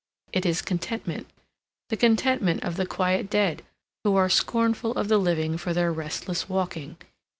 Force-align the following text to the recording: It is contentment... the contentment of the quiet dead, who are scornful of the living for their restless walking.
It 0.33 0.47
is 0.47 0.63
contentment... 0.63 1.27
the 1.89 1.95
contentment 1.95 2.63
of 2.63 2.75
the 2.75 2.87
quiet 2.87 3.29
dead, 3.29 3.61
who 4.03 4.15
are 4.15 4.29
scornful 4.29 4.93
of 4.93 5.09
the 5.09 5.19
living 5.19 5.59
for 5.59 5.73
their 5.75 5.93
restless 5.93 6.49
walking. 6.49 6.97